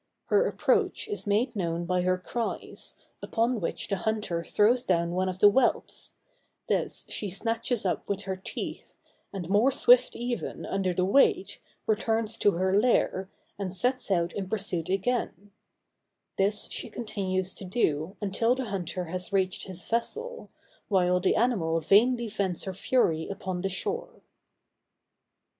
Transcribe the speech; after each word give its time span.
Her 0.29 0.47
approach 0.47 1.07
is 1.07 1.27
made 1.27 1.55
known 1.55 1.85
by 1.85 2.01
her 2.01 2.17
cries, 2.17 2.95
upon 3.21 3.61
which 3.61 3.87
the 3.87 3.97
hunter 3.97 4.43
throws 4.43 4.83
down 4.83 5.11
one 5.11 5.29
of 5.29 5.37
the 5.37 5.47
whelps; 5.47 6.15
this 6.67 7.05
she 7.07 7.29
snatches 7.29 7.85
up 7.85 8.09
with 8.09 8.23
her 8.23 8.35
teeth, 8.35 8.97
and 9.31 9.47
more 9.47 9.69
swift, 9.71 10.15
even, 10.15 10.65
under 10.65 10.91
the 10.91 11.05
weight, 11.05 11.59
returns 11.85 12.39
to 12.39 12.53
her 12.53 12.75
lair, 12.79 13.29
and 13.59 13.75
sets 13.75 14.09
out 14.09 14.33
in 14.33 14.49
pursuit 14.49 14.89
again; 14.89 15.51
this 16.35 16.67
she 16.71 16.89
continues 16.89 17.53
to 17.53 17.63
do, 17.63 18.17
until 18.21 18.55
the 18.55 18.65
hunter 18.65 19.03
has 19.05 19.31
reached 19.31 19.67
his 19.67 19.87
vessel, 19.87 20.49
while 20.87 21.19
the 21.19 21.35
animal 21.35 21.79
vainly 21.79 22.27
vents 22.27 22.63
her 22.63 22.73
fury 22.73 23.27
upon 23.29 23.61
the 23.61 23.69
shore. 23.69 24.21